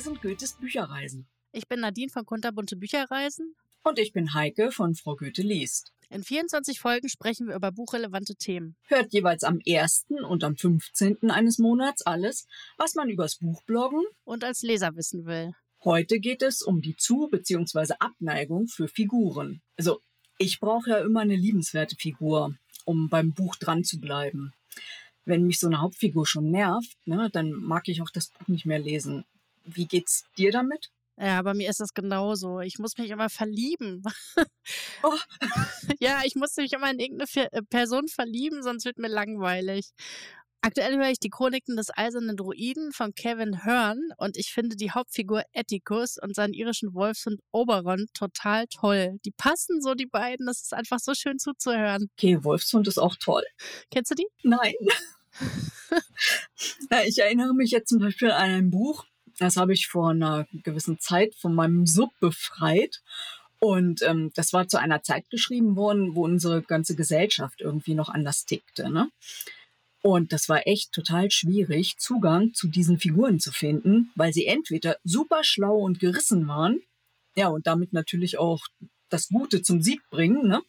[0.00, 1.26] Sind Goethes Bücherreisen.
[1.52, 3.54] Ich bin Nadine von Kunterbunte Bücherreisen.
[3.84, 5.92] Und ich bin Heike von Frau Goethe liest.
[6.08, 8.76] In 24 Folgen sprechen wir über buchrelevante Themen.
[8.88, 10.06] Hört jeweils am 1.
[10.26, 11.30] und am 15.
[11.30, 12.46] eines Monats alles,
[12.78, 15.52] was man übers Buchbloggen und als Leser wissen will.
[15.84, 17.94] Heute geht es um die Zu- bzw.
[17.98, 19.60] Abneigung für Figuren.
[19.76, 20.00] Also,
[20.38, 22.54] ich brauche ja immer eine liebenswerte Figur,
[22.86, 24.52] um beim Buch dran zu bleiben.
[25.26, 28.64] Wenn mich so eine Hauptfigur schon nervt, ne, dann mag ich auch das Buch nicht
[28.66, 29.24] mehr lesen.
[29.74, 30.90] Wie geht's dir damit?
[31.18, 32.60] Ja, bei mir ist das genauso.
[32.60, 34.02] Ich muss mich immer verlieben.
[35.02, 35.16] Oh.
[35.98, 39.90] ja, ich muss mich immer in irgendeine äh, Person verlieben, sonst wird mir langweilig.
[40.60, 44.90] Aktuell höre ich die Chroniken des Eisernen Druiden von Kevin Hearn und ich finde die
[44.90, 49.18] Hauptfigur Atticus und seinen irischen Wolfshund Oberon total toll.
[49.24, 50.46] Die passen so, die beiden.
[50.46, 52.10] Das ist einfach so schön zuzuhören.
[52.18, 53.44] Okay, Wolfshund ist auch toll.
[53.90, 54.28] Kennst du die?
[54.42, 54.74] Nein.
[57.06, 59.04] ich erinnere mich jetzt zum Beispiel an ein Buch,
[59.40, 63.02] das habe ich vor einer gewissen Zeit von meinem Sub befreit.
[63.58, 68.08] Und ähm, das war zu einer Zeit geschrieben worden, wo unsere ganze Gesellschaft irgendwie noch
[68.08, 68.90] anders tickte.
[68.90, 69.10] Ne?
[70.02, 74.96] Und das war echt total schwierig, Zugang zu diesen Figuren zu finden, weil sie entweder
[75.04, 76.80] super schlau und gerissen waren,
[77.36, 78.66] ja, und damit natürlich auch
[79.08, 80.62] das Gute zum Sieg bringen, ne?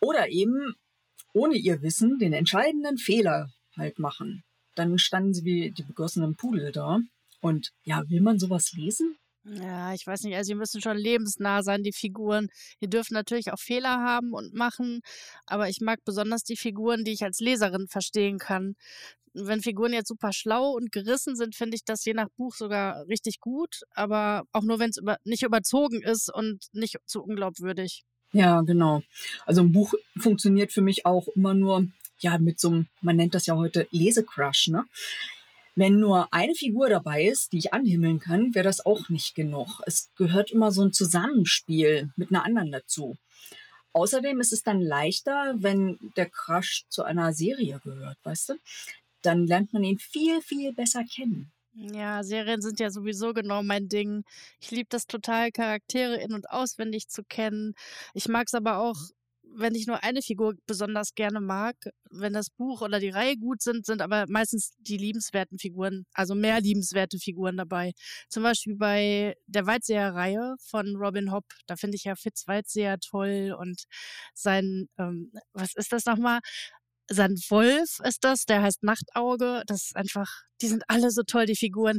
[0.00, 0.74] oder eben
[1.32, 4.44] ohne ihr Wissen den entscheidenden Fehler halt machen.
[4.74, 7.00] Dann standen sie wie die begossenen Pudel da.
[7.44, 9.18] Und ja, will man sowas lesen?
[9.44, 12.48] Ja, ich weiß nicht, also sie müssen schon lebensnah sein, die Figuren.
[12.80, 15.02] Die dürfen natürlich auch Fehler haben und machen,
[15.44, 18.76] aber ich mag besonders die Figuren, die ich als Leserin verstehen kann.
[19.34, 23.06] Wenn Figuren jetzt super schlau und gerissen sind, finde ich das je nach Buch sogar
[23.08, 28.04] richtig gut, aber auch nur, wenn es über, nicht überzogen ist und nicht zu unglaubwürdig.
[28.32, 29.02] Ja, genau.
[29.44, 31.88] Also ein Buch funktioniert für mich auch immer nur,
[32.20, 34.86] ja, mit so einem, man nennt das ja heute Lesecrush, ne?
[35.76, 39.80] Wenn nur eine Figur dabei ist, die ich anhimmeln kann, wäre das auch nicht genug.
[39.86, 43.16] Es gehört immer so ein Zusammenspiel mit einer anderen dazu.
[43.92, 48.54] Außerdem ist es dann leichter, wenn der Crush zu einer Serie gehört, weißt du?
[49.22, 51.52] Dann lernt man ihn viel, viel besser kennen.
[51.76, 54.24] Ja, Serien sind ja sowieso genau mein Ding.
[54.60, 57.74] Ich liebe das total, Charaktere in- und auswendig zu kennen.
[58.14, 58.96] Ich mag es aber auch
[59.56, 61.76] wenn ich nur eine Figur besonders gerne mag,
[62.10, 66.34] wenn das Buch oder die Reihe gut sind, sind aber meistens die liebenswerten Figuren, also
[66.34, 67.92] mehr liebenswerte Figuren dabei.
[68.28, 73.54] Zum Beispiel bei der Weitseher-Reihe von Robin Hobb, da finde ich ja Fitz Weitseher toll
[73.58, 73.84] und
[74.34, 76.40] sein, ähm, was ist das nochmal?
[77.08, 79.62] Sein Wolf ist das, der heißt Nachtauge.
[79.66, 80.30] Das ist einfach,
[80.62, 81.98] die sind alle so toll, die Figuren.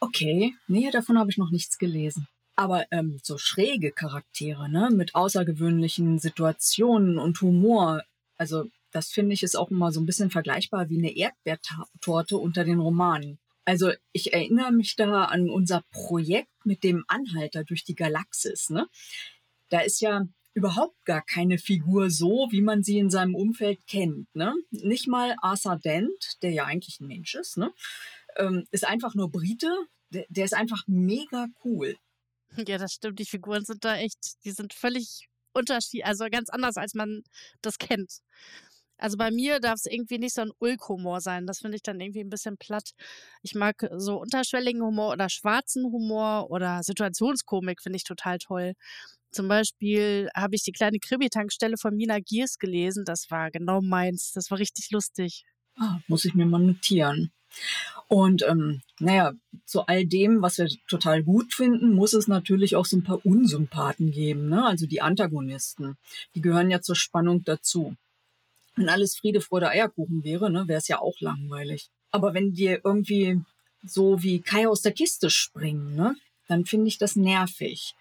[0.00, 2.26] Okay, nee, davon habe ich noch nichts gelesen.
[2.54, 8.02] Aber ähm, so schräge Charaktere, ne, mit außergewöhnlichen Situationen und Humor,
[8.36, 12.64] also das finde ich ist auch immer so ein bisschen vergleichbar wie eine Erdbeertorte unter
[12.64, 13.38] den Romanen.
[13.64, 18.70] Also ich erinnere mich da an unser Projekt mit dem Anhalter durch die Galaxis.
[18.70, 18.86] Ne?
[19.68, 24.26] Da ist ja überhaupt gar keine Figur so, wie man sie in seinem Umfeld kennt.
[24.34, 24.54] Ne?
[24.70, 27.72] Nicht mal Arthur Dent, der ja eigentlich ein Mensch ist, ne?
[28.36, 29.72] ähm, ist einfach nur Brite.
[30.10, 31.96] Der, der ist einfach mega cool.
[32.68, 33.18] Ja, das stimmt.
[33.18, 37.22] Die Figuren sind da echt, die sind völlig unterschiedlich, also ganz anders, als man
[37.60, 38.20] das kennt.
[38.98, 41.46] Also bei mir darf es irgendwie nicht so ein Ulk-Humor sein.
[41.46, 42.92] Das finde ich dann irgendwie ein bisschen platt.
[43.42, 48.74] Ich mag so unterschwelligen Humor oder schwarzen Humor oder Situationskomik finde ich total toll.
[49.32, 53.04] Zum Beispiel habe ich die kleine Krimi-Tankstelle von Mina Giers gelesen.
[53.04, 54.32] Das war genau meins.
[54.34, 55.44] Das war richtig lustig.
[55.76, 57.32] Ah, muss ich mir mal notieren.
[58.08, 59.32] Und ähm, naja,
[59.64, 63.24] zu all dem, was wir total gut finden, muss es natürlich auch so ein paar
[63.24, 64.66] Unsympathen geben, ne?
[64.66, 65.96] also die Antagonisten.
[66.34, 67.96] Die gehören ja zur Spannung dazu.
[68.76, 71.88] Wenn alles Friede, Freude, Eierkuchen wäre, ne, wäre es ja auch langweilig.
[72.10, 73.40] Aber wenn die irgendwie
[73.82, 76.14] so wie Kai aus der Kiste springen, ne,
[76.48, 77.94] dann finde ich das nervig.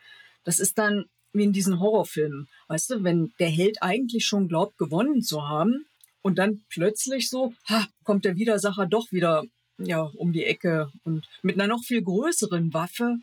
[0.44, 2.47] Das ist dann wie in diesen Horrorfilmen.
[2.68, 5.86] Weißt du, wenn der Held eigentlich schon glaubt, gewonnen zu haben,
[6.21, 9.44] und dann plötzlich so, ha, kommt der Widersacher doch wieder
[9.85, 13.18] ja, um die Ecke und mit einer noch viel größeren Waffe.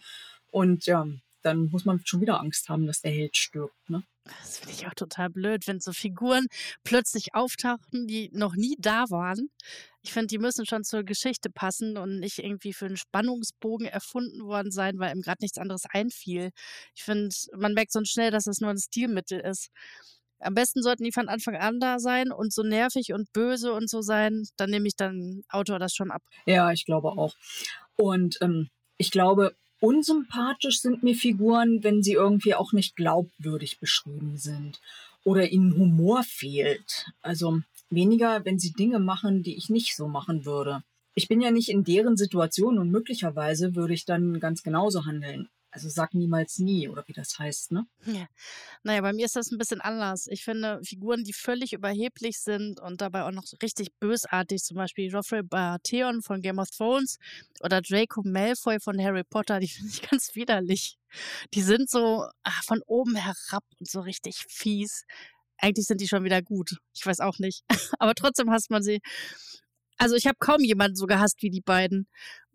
[0.50, 1.06] Und ja,
[1.42, 3.88] dann muss man schon wieder Angst haben, dass der Held stirbt.
[3.88, 4.02] Ne?
[4.40, 6.46] Das finde ich auch total blöd, wenn so Figuren
[6.84, 9.50] plötzlich auftauchen, die noch nie da waren.
[10.02, 14.44] Ich finde, die müssen schon zur Geschichte passen und nicht irgendwie für einen Spannungsbogen erfunden
[14.44, 16.50] worden sein, weil ihm gerade nichts anderes einfiel.
[16.94, 19.70] Ich finde, man merkt so schnell, dass es nur ein Stilmittel ist.
[20.40, 23.90] Am besten sollten die von Anfang an da sein und so nervig und böse und
[23.90, 24.44] so sein.
[24.56, 26.22] Dann nehme ich dann Autor das schon ab.
[26.46, 27.34] Ja, ich glaube auch.
[27.96, 34.36] Und ähm, ich glaube, unsympathisch sind mir Figuren, wenn sie irgendwie auch nicht glaubwürdig beschrieben
[34.38, 34.80] sind
[35.24, 37.06] oder ihnen Humor fehlt.
[37.22, 37.60] Also
[37.90, 40.82] weniger, wenn sie Dinge machen, die ich nicht so machen würde.
[41.14, 45.48] Ich bin ja nicht in deren Situation und möglicherweise würde ich dann ganz genauso handeln.
[45.70, 47.86] Also sag niemals nie, oder wie das heißt, ne?
[48.06, 48.26] Ja.
[48.82, 50.26] Naja, bei mir ist das ein bisschen anders.
[50.28, 55.10] Ich finde Figuren, die völlig überheblich sind und dabei auch noch richtig bösartig, zum Beispiel
[55.10, 57.18] Joffrey Baratheon von Game of Thrones
[57.60, 60.96] oder Draco Malfoy von Harry Potter, die finde ich ganz widerlich.
[61.52, 65.04] Die sind so ach, von oben herab und so richtig fies.
[65.58, 66.78] Eigentlich sind die schon wieder gut.
[66.94, 67.64] Ich weiß auch nicht.
[67.98, 69.00] Aber trotzdem hasst man sie.
[69.98, 72.06] Also ich habe kaum jemanden so gehasst wie die beiden.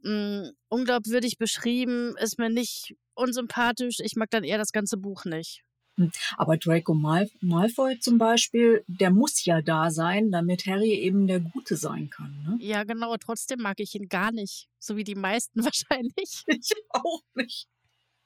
[0.01, 3.99] Mm, unglaubwürdig beschrieben, ist mir nicht unsympathisch.
[3.99, 5.63] Ich mag dann eher das ganze Buch nicht.
[5.97, 11.27] Hm, aber Draco Mal Malfoy zum Beispiel, der muss ja da sein, damit Harry eben
[11.27, 12.43] der Gute sein kann.
[12.43, 12.57] Ne?
[12.59, 13.15] Ja, genau.
[13.17, 14.69] Trotzdem mag ich ihn gar nicht.
[14.79, 16.43] So wie die meisten wahrscheinlich.
[16.47, 17.67] Ich auch nicht.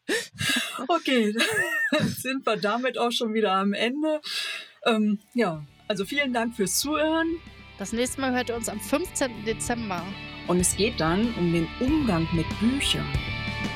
[0.88, 1.36] Okay,
[2.00, 4.22] sind wir damit auch schon wieder am Ende.
[4.86, 7.28] Ähm, ja, also vielen Dank fürs Zuhören.
[7.78, 9.45] Das nächste Mal hört ihr uns am 15.
[9.45, 10.01] Dezember.
[10.48, 13.06] Und es geht dann um den Umgang mit Büchern.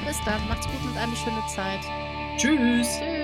[0.06, 1.82] Bis dann, macht's gut und eine schöne Zeit.
[2.38, 3.00] Tschüss.
[3.00, 3.21] Tschüss.